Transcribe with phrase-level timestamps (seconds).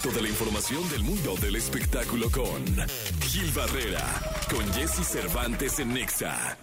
[0.00, 2.64] directo de la información del mundo del espectáculo con
[3.22, 4.02] Gil Barrera,
[4.50, 6.56] con Jesse Cervantes en Nexa.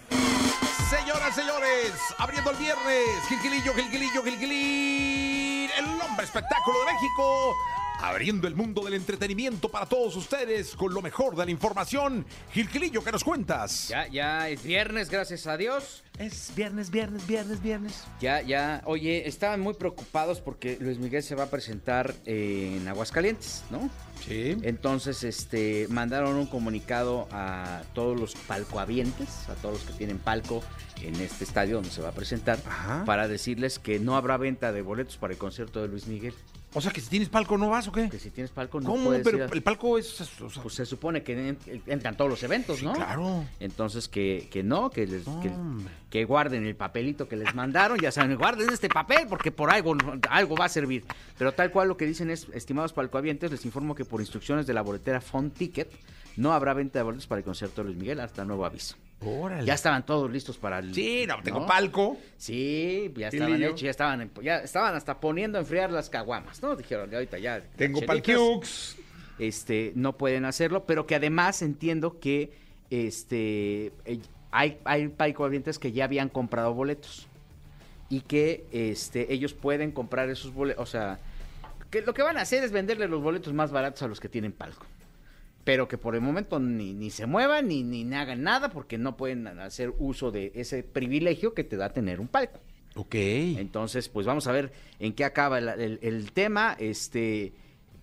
[0.90, 7.56] Señoras, señores, abriendo el viernes, Gilquilillo, Gilquilillo, Gilquilín, el hombre espectáculo de México,
[7.98, 12.24] abriendo el mundo del entretenimiento para todos ustedes con lo mejor de la información.
[12.52, 13.88] Gilquilillo, ¿qué nos cuentas?
[13.88, 16.04] Ya, ya es viernes, gracias a Dios.
[16.18, 18.04] Es viernes, viernes, viernes, viernes.
[18.20, 18.82] Ya, ya.
[18.86, 23.88] Oye, estaban muy preocupados porque Luis Miguel se va a presentar en Aguascalientes, ¿no?
[24.26, 24.56] Sí.
[24.62, 30.62] Entonces, este, mandaron un comunicado a todos los palcoavientes, a todos los que tienen palco
[31.02, 33.04] en este estadio donde se va a presentar, Ajá.
[33.04, 36.34] para decirles que no habrá venta de boletos para el concierto de Luis Miguel.
[36.74, 38.10] O sea que si tienes palco no vas o qué?
[38.10, 39.04] Que si tienes palco no ¿Cómo?
[39.06, 40.20] puedes Pero ir a- el palco es...
[40.20, 42.92] o sea, Pues se supone que en- entran todos los eventos, sí, ¿no?
[42.92, 43.44] claro.
[43.58, 45.90] Entonces que, que no, que, les, que, Hombre.
[46.10, 49.96] que guarden el papelito que les mandaron, ya saben, guarden este papel porque por algo,
[50.28, 51.04] algo va a servir.
[51.38, 54.74] Pero tal cual lo que dicen es, estimados palcoavientes, les informo que por instrucciones de
[54.74, 55.90] la boletera Font Ticket
[56.36, 58.94] no habrá venta de boletos para el concierto de Luis Miguel hasta nuevo aviso.
[59.20, 59.66] Órale.
[59.66, 60.94] Ya estaban todos listos para el...
[60.94, 61.66] Sí, no, tengo ¿no?
[61.66, 62.16] palco.
[62.36, 66.76] Sí, ya estaban hechos, ya estaban, ya estaban hasta poniendo a enfriar las caguamas, ¿no?
[66.76, 67.60] Dijeron, ahorita ya...
[67.76, 68.96] Tengo palquiux.
[69.38, 72.52] este, no pueden hacerlo, pero que además entiendo que
[72.90, 74.20] este, eh,
[74.52, 77.26] hay, hay palcoavientes que ya habían comprado boletos
[78.08, 81.18] y que este, ellos pueden comprar esos boletos, o sea,
[81.90, 84.28] que lo que van a hacer es venderle los boletos más baratos a los que
[84.28, 84.86] tienen palco.
[85.68, 89.18] Pero que por el momento ni, ni se muevan ni, ni hagan nada porque no
[89.18, 92.58] pueden hacer uso de ese privilegio que te da tener un palco.
[92.96, 93.14] Ok.
[93.14, 96.74] Entonces, pues vamos a ver en qué acaba el, el- el tema.
[96.78, 97.52] Este,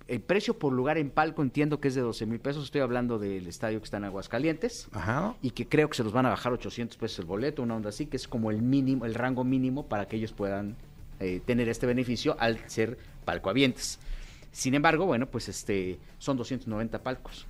[0.08, 2.66] el precio por lugar en palco entiendo que es de 12 mil pesos.
[2.66, 4.88] Estoy hablando del estadio que está en Aguascalientes.
[4.92, 5.36] Ajá.
[5.42, 7.90] Y que creo que se los van a bajar 800 pesos el boleto, una onda
[7.90, 10.76] así, que es como el mínimo, el rango mínimo para que ellos puedan
[11.20, 13.98] eh, tener este beneficio al ser palcoavientes.
[14.52, 17.48] Sin embargo, bueno, pues este son 290 palcos.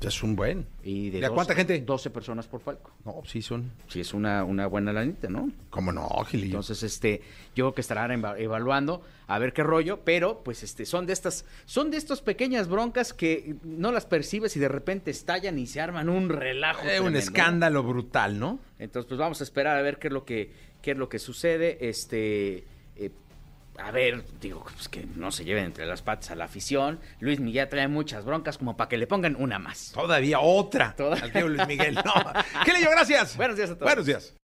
[0.00, 0.66] Es un buen.
[0.82, 1.80] Y de, ¿De a cuánta gente?
[1.80, 2.92] 12 personas por palco.
[3.04, 3.72] No, sí son.
[3.88, 5.50] Sí, es una, una buena lanita, ¿no?
[5.70, 6.46] ¿Cómo no, Gilillo?
[6.46, 7.22] Entonces, este,
[7.54, 11.12] yo creo que estarán eva- evaluando a ver qué rollo, pero pues este, son de
[11.12, 15.66] estas, son de estas pequeñas broncas que no las percibes y de repente estallan y
[15.66, 16.86] se arman un relajo.
[16.86, 18.58] Eh, un escándalo brutal, ¿no?
[18.78, 20.50] Entonces, pues vamos a esperar a ver qué es lo que,
[20.82, 21.88] qué es lo que sucede.
[21.88, 22.64] Este,
[22.96, 23.10] eh,
[23.78, 27.00] a ver, digo, pues que no se lleven entre las patas a la afición.
[27.20, 29.92] Luis Miguel trae muchas broncas como para que le pongan una más.
[29.92, 30.94] Todavía otra.
[30.96, 31.94] Toda- Al tío Luis Miguel.
[31.94, 32.12] No.
[32.64, 33.36] Gilillo, gracias.
[33.36, 33.86] Buenos días a todos.
[33.86, 34.36] Buenos días.